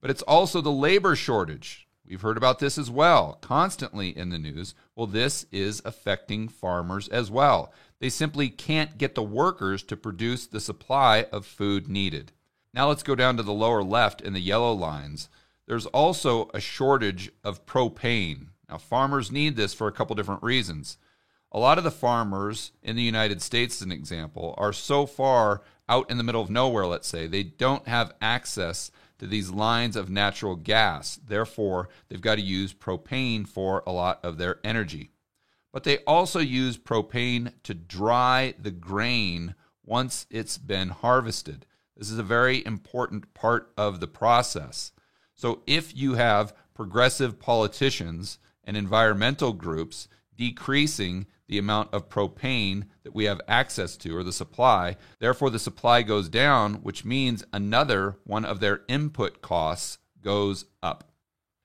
But 0.00 0.10
it's 0.10 0.22
also 0.22 0.60
the 0.60 0.70
labor 0.70 1.16
shortage. 1.16 1.88
We've 2.04 2.20
heard 2.20 2.36
about 2.36 2.58
this 2.58 2.76
as 2.76 2.90
well, 2.90 3.38
constantly 3.40 4.16
in 4.16 4.30
the 4.30 4.38
news. 4.38 4.74
Well, 4.96 5.06
this 5.06 5.46
is 5.52 5.80
affecting 5.84 6.48
farmers 6.48 7.08
as 7.08 7.30
well. 7.30 7.72
They 8.00 8.10
simply 8.10 8.50
can't 8.50 8.98
get 8.98 9.14
the 9.14 9.22
workers 9.22 9.82
to 9.84 9.96
produce 9.96 10.46
the 10.46 10.60
supply 10.60 11.26
of 11.32 11.46
food 11.46 11.88
needed. 11.88 12.32
Now 12.74 12.88
let's 12.88 13.02
go 13.02 13.14
down 13.14 13.36
to 13.36 13.42
the 13.42 13.52
lower 13.52 13.82
left 13.82 14.20
in 14.20 14.32
the 14.32 14.40
yellow 14.40 14.72
lines. 14.72 15.28
There's 15.66 15.86
also 15.86 16.50
a 16.52 16.60
shortage 16.60 17.30
of 17.44 17.66
propane. 17.66 18.48
Now, 18.68 18.78
farmers 18.78 19.30
need 19.30 19.56
this 19.56 19.74
for 19.74 19.86
a 19.86 19.92
couple 19.92 20.16
different 20.16 20.42
reasons. 20.42 20.98
A 21.52 21.58
lot 21.58 21.78
of 21.78 21.84
the 21.84 21.90
farmers 21.90 22.72
in 22.82 22.96
the 22.96 23.02
United 23.02 23.42
States, 23.42 23.76
as 23.76 23.82
an 23.82 23.92
example, 23.92 24.54
are 24.56 24.72
so 24.72 25.04
far 25.06 25.62
out 25.88 26.10
in 26.10 26.16
the 26.16 26.24
middle 26.24 26.40
of 26.40 26.48
nowhere, 26.48 26.86
let's 26.86 27.06
say, 27.08 27.26
they 27.26 27.42
don't 27.42 27.86
have 27.86 28.14
access 28.20 28.90
to 29.18 29.26
these 29.26 29.50
lines 29.50 29.94
of 29.94 30.08
natural 30.08 30.56
gas. 30.56 31.20
Therefore, 31.24 31.88
they've 32.08 32.20
got 32.20 32.36
to 32.36 32.42
use 32.42 32.72
propane 32.72 33.46
for 33.46 33.82
a 33.86 33.92
lot 33.92 34.18
of 34.24 34.38
their 34.38 34.58
energy. 34.64 35.10
But 35.72 35.84
they 35.84 35.98
also 35.98 36.40
use 36.40 36.76
propane 36.76 37.52
to 37.62 37.74
dry 37.74 38.54
the 38.58 38.70
grain 38.70 39.54
once 39.84 40.26
it's 40.30 40.58
been 40.58 40.88
harvested. 40.88 41.66
This 41.96 42.10
is 42.10 42.18
a 42.18 42.24
very 42.24 42.64
important 42.64 43.32
part 43.34 43.72
of 43.76 44.00
the 44.00 44.08
process. 44.08 44.92
So, 45.42 45.62
if 45.66 45.96
you 45.96 46.14
have 46.14 46.54
progressive 46.72 47.40
politicians 47.40 48.38
and 48.62 48.76
environmental 48.76 49.52
groups 49.52 50.06
decreasing 50.36 51.26
the 51.48 51.58
amount 51.58 51.92
of 51.92 52.08
propane 52.08 52.84
that 53.02 53.12
we 53.12 53.24
have 53.24 53.40
access 53.48 53.96
to 53.96 54.16
or 54.16 54.22
the 54.22 54.32
supply. 54.32 54.96
Therefore, 55.18 55.50
the 55.50 55.58
supply 55.58 56.02
goes 56.02 56.28
down, 56.28 56.74
which 56.74 57.04
means 57.04 57.42
another 57.52 58.18
one 58.22 58.44
of 58.44 58.60
their 58.60 58.82
input 58.86 59.42
costs 59.42 59.98
goes 60.22 60.66
up. 60.80 61.10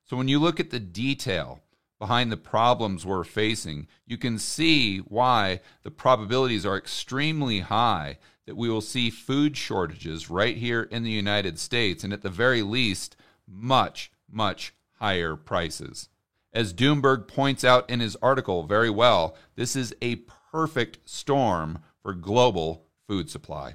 So, 0.06 0.16
when 0.16 0.26
you 0.26 0.40
look 0.40 0.58
at 0.58 0.70
the 0.70 0.80
detail 0.80 1.60
behind 2.00 2.32
the 2.32 2.36
problems 2.36 3.06
we're 3.06 3.22
facing, 3.22 3.86
you 4.08 4.18
can 4.18 4.40
see 4.40 4.98
why 4.98 5.60
the 5.84 5.92
probabilities 5.92 6.66
are 6.66 6.76
extremely 6.76 7.60
high 7.60 8.18
that 8.44 8.56
we 8.56 8.68
will 8.68 8.80
see 8.80 9.08
food 9.08 9.56
shortages 9.56 10.28
right 10.28 10.56
here 10.56 10.82
in 10.82 11.04
the 11.04 11.12
United 11.12 11.60
States, 11.60 12.02
and 12.02 12.12
at 12.12 12.22
the 12.22 12.28
very 12.28 12.62
least, 12.62 13.14
much, 13.48 14.12
much 14.30 14.74
higher 14.98 15.36
prices. 15.36 16.08
As 16.52 16.72
Doomberg 16.72 17.28
points 17.28 17.64
out 17.64 17.88
in 17.88 18.00
his 18.00 18.16
article 18.16 18.64
very 18.64 18.90
well, 18.90 19.36
this 19.54 19.76
is 19.76 19.94
a 20.02 20.16
perfect 20.50 20.98
storm 21.04 21.80
for 22.02 22.14
global 22.14 22.86
food 23.06 23.30
supply. 23.30 23.74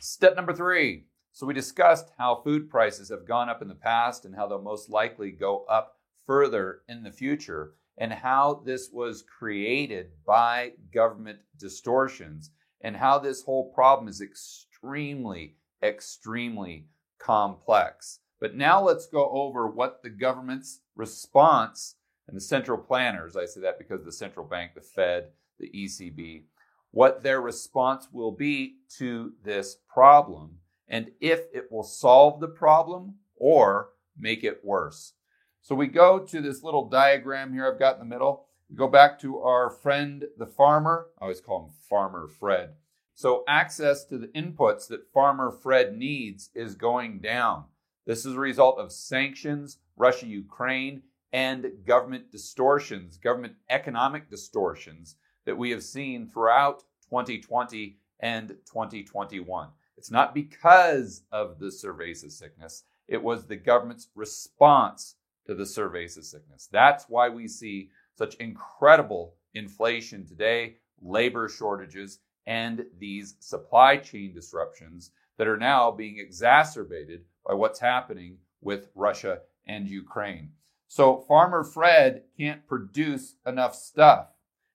Step 0.00 0.36
number 0.36 0.52
three. 0.52 1.04
So, 1.34 1.46
we 1.46 1.54
discussed 1.54 2.10
how 2.18 2.42
food 2.44 2.68
prices 2.68 3.08
have 3.08 3.26
gone 3.26 3.48
up 3.48 3.62
in 3.62 3.68
the 3.68 3.74
past 3.74 4.26
and 4.26 4.34
how 4.34 4.46
they'll 4.46 4.60
most 4.60 4.90
likely 4.90 5.30
go 5.30 5.64
up 5.64 5.96
further 6.26 6.82
in 6.88 7.02
the 7.02 7.10
future, 7.10 7.72
and 7.96 8.12
how 8.12 8.62
this 8.66 8.90
was 8.92 9.22
created 9.22 10.10
by 10.26 10.72
government 10.92 11.38
distortions, 11.58 12.50
and 12.82 12.96
how 12.96 13.18
this 13.18 13.42
whole 13.42 13.72
problem 13.72 14.08
is 14.08 14.20
extremely, 14.20 15.56
extremely 15.82 16.86
complex. 17.22 18.20
But 18.40 18.56
now 18.56 18.82
let's 18.82 19.06
go 19.06 19.30
over 19.30 19.66
what 19.66 20.02
the 20.02 20.10
government's 20.10 20.80
response 20.96 21.96
and 22.28 22.36
the 22.36 22.40
central 22.40 22.78
planners, 22.78 23.36
I 23.36 23.46
say 23.46 23.60
that 23.60 23.78
because 23.78 24.04
the 24.04 24.12
central 24.12 24.46
bank, 24.46 24.72
the 24.74 24.80
Fed, 24.80 25.28
the 25.58 25.70
ECB, 25.70 26.44
what 26.90 27.22
their 27.22 27.40
response 27.40 28.08
will 28.12 28.32
be 28.32 28.76
to 28.98 29.32
this 29.44 29.76
problem 29.88 30.58
and 30.88 31.10
if 31.20 31.40
it 31.54 31.70
will 31.70 31.82
solve 31.82 32.40
the 32.40 32.48
problem 32.48 33.14
or 33.36 33.90
make 34.18 34.44
it 34.44 34.60
worse. 34.62 35.14
So 35.62 35.74
we 35.74 35.86
go 35.86 36.18
to 36.18 36.40
this 36.40 36.62
little 36.62 36.88
diagram 36.88 37.52
here 37.52 37.70
I've 37.70 37.78
got 37.78 37.94
in 37.94 38.00
the 38.00 38.14
middle. 38.14 38.46
We 38.68 38.76
go 38.76 38.88
back 38.88 39.20
to 39.20 39.38
our 39.38 39.70
friend 39.70 40.24
the 40.36 40.46
farmer. 40.46 41.06
I 41.18 41.22
always 41.22 41.40
call 41.40 41.66
him 41.66 41.74
Farmer 41.88 42.28
Fred. 42.28 42.74
So 43.14 43.44
access 43.46 44.04
to 44.06 44.18
the 44.18 44.28
inputs 44.28 44.88
that 44.88 45.12
Farmer 45.12 45.50
Fred 45.50 45.96
needs 45.96 46.50
is 46.54 46.74
going 46.74 47.20
down. 47.20 47.64
This 48.06 48.24
is 48.26 48.34
a 48.34 48.40
result 48.40 48.78
of 48.78 48.90
sanctions, 48.90 49.78
Russia 49.96 50.26
Ukraine, 50.26 51.02
and 51.32 51.72
government 51.86 52.30
distortions, 52.30 53.16
government 53.16 53.54
economic 53.70 54.28
distortions 54.28 55.16
that 55.46 55.56
we 55.56 55.70
have 55.70 55.82
seen 55.82 56.26
throughout 56.26 56.80
2020 57.08 57.98
and 58.20 58.48
2021. 58.66 59.68
It's 59.96 60.10
not 60.10 60.34
because 60.34 61.22
of 61.30 61.58
the 61.58 61.66
cerveza 61.66 62.30
sickness, 62.30 62.84
it 63.08 63.22
was 63.22 63.46
the 63.46 63.56
government's 63.56 64.08
response 64.14 65.16
to 65.46 65.54
the 65.54 65.64
cerveza 65.64 66.24
sickness. 66.24 66.68
That's 66.70 67.06
why 67.08 67.28
we 67.28 67.48
see 67.48 67.90
such 68.16 68.34
incredible 68.36 69.34
inflation 69.54 70.26
today, 70.26 70.76
labor 71.00 71.48
shortages, 71.48 72.20
and 72.46 72.84
these 72.98 73.36
supply 73.40 73.96
chain 73.96 74.32
disruptions 74.34 75.10
that 75.38 75.48
are 75.48 75.56
now 75.56 75.90
being 75.90 76.18
exacerbated 76.18 77.24
by 77.46 77.54
what's 77.54 77.80
happening 77.80 78.38
with 78.60 78.88
Russia 78.94 79.40
and 79.66 79.88
Ukraine. 79.88 80.50
So 80.88 81.16
Farmer 81.16 81.64
Fred 81.64 82.22
can't 82.38 82.66
produce 82.66 83.36
enough 83.46 83.74
stuff. 83.74 84.28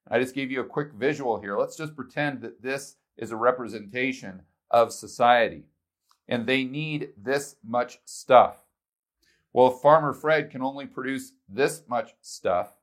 I 0.10 0.20
just 0.20 0.36
gave 0.36 0.52
you 0.52 0.62
a 0.62 0.66
quick 0.66 0.94
visual 0.94 1.40
here. 1.40 1.58
Let's 1.58 1.78
just 1.78 1.96
pretend 1.96 2.42
that 2.42 2.62
this 2.62 2.96
is 3.18 3.32
a 3.32 3.36
representation 3.36 4.42
of 4.72 4.94
society 4.94 5.66
and 6.28 6.46
they 6.46 6.64
need 6.64 7.10
this 7.18 7.56
much 7.64 8.00
stuff. 8.06 8.58
Well, 9.54 9.68
if 9.68 9.82
Farmer 9.82 10.14
Fred 10.14 10.52
can 10.52 10.62
only 10.62 10.86
produce 10.86 11.34
this 11.48 11.84
much 11.88 12.14
stuff, 12.22 12.74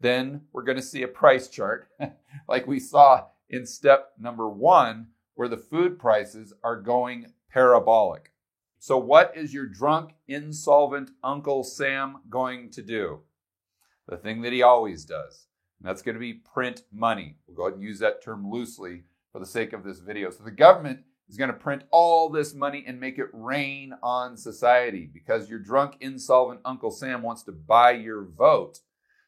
then 0.00 0.42
we're 0.52 0.62
going 0.62 0.76
to 0.76 0.82
see 0.82 1.02
a 1.02 1.08
price 1.08 1.48
chart 1.48 1.88
like 2.48 2.66
we 2.66 2.80
saw 2.80 3.24
in 3.52 3.66
step 3.66 4.12
number 4.18 4.48
one, 4.48 5.08
where 5.34 5.48
the 5.48 5.56
food 5.56 5.98
prices 5.98 6.52
are 6.64 6.80
going 6.80 7.26
parabolic. 7.50 8.32
So, 8.78 8.98
what 8.98 9.36
is 9.36 9.54
your 9.54 9.66
drunk, 9.66 10.14
insolvent 10.26 11.10
Uncle 11.22 11.62
Sam 11.62 12.22
going 12.28 12.70
to 12.70 12.82
do? 12.82 13.20
The 14.08 14.16
thing 14.16 14.42
that 14.42 14.52
he 14.52 14.62
always 14.62 15.04
does. 15.04 15.46
And 15.78 15.88
that's 15.88 16.02
going 16.02 16.14
to 16.14 16.20
be 16.20 16.32
print 16.32 16.82
money. 16.90 17.36
We'll 17.46 17.56
go 17.56 17.66
ahead 17.66 17.74
and 17.74 17.82
use 17.82 18.00
that 18.00 18.24
term 18.24 18.50
loosely 18.50 19.04
for 19.30 19.38
the 19.38 19.46
sake 19.46 19.72
of 19.72 19.84
this 19.84 20.00
video. 20.00 20.30
So, 20.30 20.42
the 20.42 20.50
government 20.50 21.00
is 21.28 21.36
going 21.36 21.52
to 21.52 21.56
print 21.56 21.84
all 21.92 22.28
this 22.28 22.54
money 22.54 22.82
and 22.86 22.98
make 22.98 23.18
it 23.18 23.28
rain 23.32 23.94
on 24.02 24.36
society 24.36 25.08
because 25.12 25.48
your 25.48 25.60
drunk, 25.60 25.96
insolvent 26.00 26.60
Uncle 26.64 26.90
Sam 26.90 27.22
wants 27.22 27.44
to 27.44 27.52
buy 27.52 27.92
your 27.92 28.24
vote. 28.24 28.80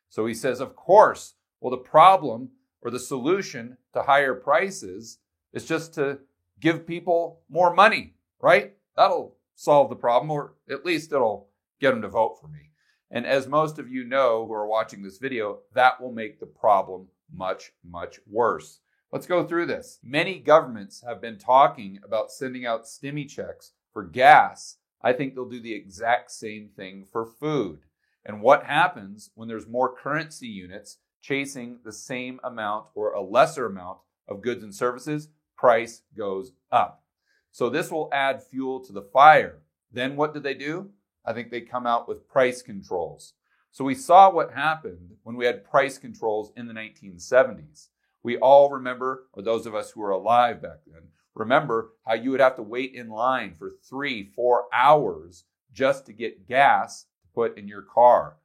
So, 0.09 0.27
he 0.27 0.35
says, 0.35 0.61
of 0.61 0.75
course, 0.75 1.35
well, 1.61 1.71
the 1.71 1.77
problem 1.77 2.51
or 2.85 2.91
the 2.91 3.01
solution 3.01 3.79
to 3.95 4.03
higher 4.03 4.35
prices 4.35 5.19
is 5.53 5.65
just 5.65 5.95
to 5.95 6.19
give 6.61 6.87
people 6.87 7.41
more 7.49 7.75
money, 7.75 8.15
right? 8.41 8.75
That'll 8.97 9.37
solve 9.57 9.89
the 9.89 9.97
problem, 9.97 10.31
or 10.31 10.55
at 10.71 10.85
least 10.85 11.13
it'll 11.13 11.49
get 11.81 11.91
them 11.91 12.03
to 12.03 12.09
vote 12.09 12.39
for 12.41 12.49
me. 12.49 12.71
And 13.11 13.27
as 13.27 13.47
most 13.47 13.79
of 13.79 13.89
you 13.89 14.05
know 14.05 14.47
who 14.47 14.53
are 14.53 14.67
watching 14.67 15.03
this 15.03 15.19
video, 15.19 15.61
that 15.73 16.01
will 16.01 16.13
make 16.13 16.39
the 16.39 16.47
problem 16.47 17.09
much, 17.33 17.73
much 17.83 18.21
worse. 18.31 18.81
Let's 19.13 19.27
go 19.27 19.47
through 19.47 19.67
this. 19.67 20.01
Many 20.03 20.39
governments 20.39 21.03
have 21.07 21.21
been 21.21 21.39
talking 21.39 22.01
about 22.05 22.33
sending 22.33 22.67
out 22.67 22.85
stimmy 22.85 23.29
checks 23.29 23.73
for 23.93 24.03
gas. 24.03 24.77
I 25.03 25.13
think 25.13 25.35
they'll 25.35 25.49
do 25.49 25.61
the 25.61 25.75
exact 25.75 26.33
same 26.33 26.69
thing 26.77 27.07
for 27.11 27.25
food. 27.25 27.81
And 28.27 28.43
what 28.43 28.65
happens 28.65 29.31
when 29.35 29.49
there's 29.49 29.69
more 29.69 29.95
currency 29.95 30.49
units 30.49 30.99
chasing 31.25 31.79
the 31.85 31.93
same 31.93 32.39
amount 32.45 32.85
or 32.95 33.13
a 33.13 33.23
lesser 33.23 33.67
amount 33.67 33.99
of 34.29 34.43
goods 34.43 34.63
and 34.63 34.75
services? 34.75 35.29
Price 35.57 36.03
goes 36.17 36.53
up. 36.71 37.03
So 37.51 37.71
this 37.71 37.91
will 37.91 38.11
add 38.13 38.43
fuel 38.43 38.81
to 38.81 38.93
the 38.93 39.03
fire. 39.03 39.63
Then 39.91 40.17
what 40.17 40.35
do 40.35 40.41
they 40.41 40.55
do? 40.55 40.91
I 41.25 41.33
think 41.33 41.51
they 41.51 41.63
come 41.63 41.87
out 41.87 42.07
with 42.07 42.29
price 42.29 42.61
controls. 42.61 43.33
So 43.71 43.85
we 43.85 43.95
saw 43.95 44.31
what 44.31 44.53
happened 44.53 45.13
when 45.23 45.37
we 45.37 45.47
had 45.47 45.65
price 45.65 45.97
controls 45.97 46.53
in 46.57 46.67
the 46.67 46.75
1970s. 46.75 47.89
We 48.23 48.37
all 48.37 48.71
remember, 48.71 49.25
or 49.33 49.43
those 49.43 49.67
of 49.67 49.75
us 49.75 49.91
who 49.91 50.01
were 50.01 50.11
alive 50.11 50.61
back 50.61 50.81
then, 50.87 51.03
remember 51.35 51.93
how 52.07 52.15
you 52.15 52.31
would 52.33 52.41
have 52.41 52.57
to 52.57 52.63
wait 52.63 52.95
in 52.95 53.09
line 53.09 53.55
for 53.55 53.73
three, 53.89 54.31
four 54.35 54.65
hours 54.73 55.45
just 55.73 56.07
to 56.07 56.13
get 56.13 56.47
gas 56.47 57.07
to 57.23 57.29
put 57.35 57.57
in 57.57 57.67
your 57.67 57.83
car. 57.83 58.37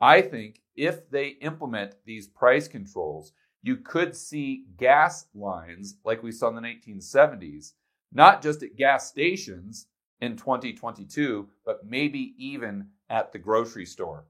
I 0.00 0.20
think 0.22 0.60
if 0.78 1.10
they 1.10 1.28
implement 1.40 1.96
these 2.06 2.28
price 2.28 2.68
controls, 2.68 3.32
you 3.62 3.76
could 3.76 4.16
see 4.16 4.64
gas 4.76 5.26
lines 5.34 5.96
like 6.04 6.22
we 6.22 6.32
saw 6.32 6.48
in 6.48 6.54
the 6.54 6.60
1970s 6.60 7.72
not 8.12 8.42
just 8.42 8.62
at 8.62 8.76
gas 8.76 9.08
stations 9.08 9.86
in 10.20 10.36
2022, 10.36 11.48
but 11.64 11.84
maybe 11.84 12.34
even 12.38 12.88
at 13.10 13.32
the 13.32 13.38
grocery 13.38 13.84
store. 13.84 14.24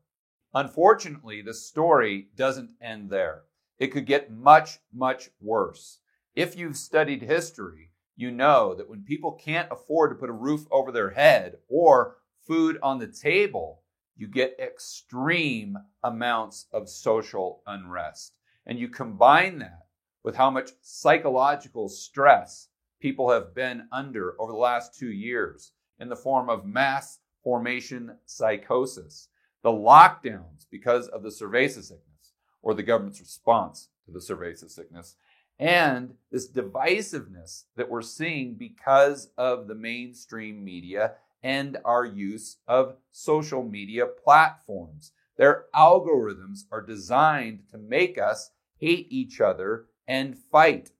Unfortunately, 0.54 1.42
the 1.42 1.54
story 1.54 2.28
doesn't 2.34 2.70
end 2.80 3.10
there. 3.10 3.42
It 3.78 3.88
could 3.88 4.06
get 4.06 4.32
much, 4.32 4.78
much 4.92 5.30
worse. 5.40 6.00
If 6.34 6.56
you've 6.56 6.76
studied 6.76 7.22
history, 7.22 7.90
you 8.16 8.30
know 8.30 8.74
that 8.74 8.88
when 8.88 9.02
people 9.02 9.32
can't 9.32 9.70
afford 9.70 10.10
to 10.10 10.16
put 10.16 10.30
a 10.30 10.32
roof 10.32 10.66
over 10.70 10.90
their 10.90 11.10
head 11.10 11.58
or 11.68 12.16
food 12.46 12.78
on 12.82 12.98
the 12.98 13.06
table, 13.06 13.82
you 14.18 14.26
get 14.26 14.58
extreme 14.60 15.78
amounts 16.02 16.66
of 16.72 16.88
social 16.88 17.62
unrest. 17.66 18.34
And 18.66 18.78
you 18.78 18.88
combine 18.88 19.60
that 19.60 19.86
with 20.24 20.36
how 20.36 20.50
much 20.50 20.72
psychological 20.82 21.88
stress 21.88 22.68
people 23.00 23.30
have 23.30 23.54
been 23.54 23.86
under 23.92 24.34
over 24.40 24.52
the 24.52 24.58
last 24.58 24.98
two 24.98 25.12
years 25.12 25.72
in 26.00 26.08
the 26.08 26.16
form 26.16 26.50
of 26.50 26.66
mass 26.66 27.20
formation 27.44 28.16
psychosis, 28.26 29.28
the 29.62 29.70
lockdowns 29.70 30.66
because 30.70 31.06
of 31.08 31.22
the 31.22 31.30
cerveza 31.30 31.82
sickness 31.82 32.32
or 32.60 32.74
the 32.74 32.82
government's 32.82 33.20
response 33.20 33.88
to 34.04 34.10
the 34.10 34.18
cerveza 34.18 34.68
sickness, 34.68 35.14
and 35.60 36.14
this 36.30 36.50
divisiveness 36.50 37.64
that 37.76 37.88
we're 37.88 38.02
seeing 38.02 38.54
because 38.54 39.30
of 39.38 39.68
the 39.68 39.74
mainstream 39.74 40.64
media 40.64 41.12
and 41.42 41.76
our 41.84 42.04
use 42.04 42.58
of 42.66 42.96
social 43.10 43.62
media 43.62 44.06
platforms. 44.06 45.12
Their 45.36 45.66
algorithms 45.74 46.60
are 46.72 46.82
designed 46.82 47.60
to 47.70 47.78
make 47.78 48.18
us 48.18 48.50
hate 48.78 49.06
each 49.10 49.40
other 49.40 49.86
and 50.06 50.36
fight. 50.36 50.90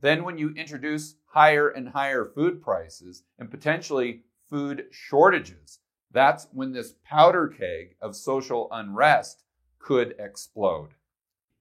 Then, 0.00 0.24
when 0.24 0.38
you 0.38 0.50
introduce 0.50 1.16
higher 1.26 1.68
and 1.68 1.88
higher 1.88 2.24
food 2.24 2.62
prices 2.62 3.22
and 3.38 3.50
potentially 3.50 4.22
food 4.48 4.86
shortages, 4.90 5.80
that's 6.10 6.48
when 6.52 6.72
this 6.72 6.94
powder 7.04 7.48
keg 7.48 7.96
of 8.00 8.16
social 8.16 8.68
unrest 8.70 9.42
could 9.78 10.14
explode. 10.18 10.90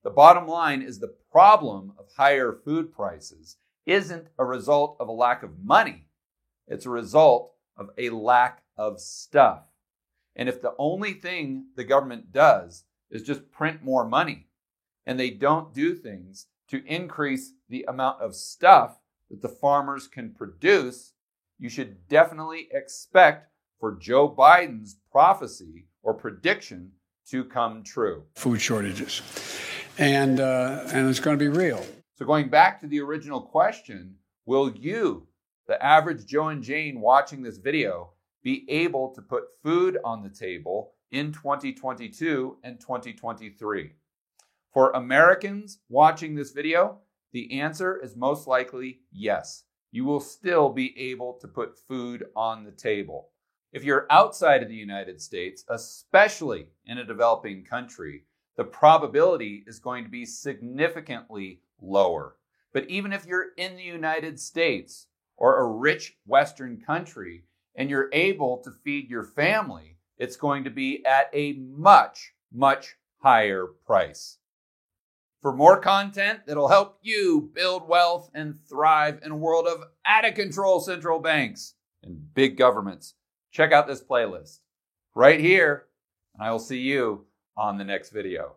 The 0.04 0.10
bottom 0.10 0.48
line 0.48 0.82
is 0.82 1.00
the 1.00 1.16
problem 1.32 1.94
of 1.98 2.06
higher 2.16 2.54
food 2.54 2.94
prices 2.94 3.58
isn't 3.86 4.28
a 4.38 4.46
result 4.46 4.98
of 5.00 5.08
a 5.08 5.14
lack 5.14 5.44
of 5.44 5.64
money. 5.64 6.06
It's 6.68 6.86
a 6.86 6.90
result 6.90 7.54
of 7.78 7.90
a 7.98 8.10
lack 8.10 8.64
of 8.78 9.00
stuff. 9.00 9.64
And 10.36 10.48
if 10.48 10.62
the 10.62 10.74
only 10.78 11.14
thing 11.14 11.68
the 11.76 11.84
government 11.84 12.32
does 12.32 12.84
is 13.10 13.24
just 13.24 13.52
print 13.52 13.84
more 13.84 14.08
money 14.08 14.48
and 15.06 15.20
they 15.20 15.30
don't 15.30 15.74
do 15.74 15.96
things 15.96 16.48
to 16.70 16.84
increase 16.86 17.54
the 17.70 17.86
amount 17.88 18.22
of 18.22 18.36
stuff 18.36 19.00
that 19.30 19.42
the 19.42 19.50
farmers 19.50 20.08
can 20.08 20.34
produce, 20.34 21.14
you 21.58 21.70
should 21.70 22.08
definitely 22.08 22.68
expect 22.72 23.52
for 23.80 23.96
Joe 23.96 24.30
Biden's 24.30 24.98
prophecy 25.12 25.88
or 26.04 26.14
prediction 26.14 26.92
to 27.30 27.44
come 27.44 27.84
true. 27.84 28.24
Food 28.36 28.62
shortages. 28.62 29.22
And, 29.98 30.40
uh, 30.40 30.84
and 30.92 31.10
it's 31.10 31.20
going 31.20 31.38
to 31.38 31.44
be 31.44 31.50
real. 31.50 31.84
So, 32.16 32.26
going 32.26 32.50
back 32.50 32.80
to 32.82 32.88
the 32.88 33.00
original 33.02 33.42
question, 33.42 34.16
will 34.46 34.72
you 34.72 35.27
the 35.68 35.84
average 35.84 36.26
Joe 36.26 36.48
and 36.48 36.64
Jane 36.64 37.02
watching 37.02 37.44
this 37.44 37.58
video 37.58 38.12
be 38.44 38.66
able 38.70 39.14
to 39.14 39.22
put 39.22 39.44
food 39.62 39.98
on 40.04 40.24
the 40.24 40.30
table 40.30 40.94
in 41.12 41.32
2022 41.32 42.58
and 42.64 42.80
2023? 42.80 43.92
For 44.74 44.92
Americans 44.92 45.80
watching 45.90 46.36
this 46.36 46.52
video, 46.52 47.00
the 47.34 47.60
answer 47.60 48.00
is 48.02 48.16
most 48.16 48.48
likely 48.48 49.02
yes. 49.12 49.64
You 49.92 50.06
will 50.06 50.20
still 50.20 50.70
be 50.70 50.98
able 50.98 51.34
to 51.42 51.48
put 51.48 51.78
food 51.78 52.26
on 52.36 52.64
the 52.64 52.72
table. 52.72 53.30
If 53.74 53.84
you're 53.84 54.08
outside 54.10 54.64
of 54.64 54.70
the 54.70 54.76
United 54.76 55.22
States, 55.22 55.66
especially 55.70 56.68
in 56.86 57.00
a 57.00 57.06
developing 57.06 57.64
country, 57.66 58.24
the 58.56 58.64
probability 58.64 59.64
is 59.68 59.80
going 59.80 60.04
to 60.04 60.10
be 60.10 60.26
significantly 60.26 61.62
lower. 61.82 62.38
But 62.74 62.90
even 62.90 63.14
if 63.14 63.26
you're 63.26 63.54
in 63.58 63.76
the 63.76 63.84
United 63.84 64.40
States, 64.40 65.08
or 65.38 65.60
a 65.60 65.68
rich 65.68 66.18
Western 66.26 66.82
country 66.82 67.44
and 67.76 67.90
you're 67.90 68.10
able 68.12 68.58
to 68.64 68.72
feed 68.72 69.10
your 69.10 69.24
family, 69.24 69.98
it's 70.18 70.36
going 70.36 70.64
to 70.64 70.70
be 70.70 71.06
at 71.06 71.30
a 71.32 71.54
much, 71.54 72.34
much 72.52 72.96
higher 73.20 73.68
price. 73.86 74.40
For 75.42 75.54
more 75.54 75.80
content 75.80 76.42
that'll 76.46 76.68
help 76.68 76.98
you 77.04 77.52
build 77.54 77.88
wealth 77.88 78.30
and 78.34 78.60
thrive 78.68 79.20
in 79.24 79.32
a 79.32 79.38
world 79.38 79.68
of 79.68 79.84
out 80.06 80.28
of 80.28 80.34
control 80.34 80.80
central 80.80 81.20
banks 81.20 81.76
and 82.04 82.34
big 82.34 82.58
governments, 82.58 83.14
check 83.52 83.72
out 83.72 83.88
this 83.88 84.04
playlist 84.04 84.60
right 85.14 85.40
here, 85.40 85.86
and 86.34 86.44
I 86.44 86.52
will 86.52 86.60
see 86.60 86.80
you 86.80 87.26
on 87.56 87.78
the 87.78 87.84
next 87.84 88.10
video. 88.10 88.56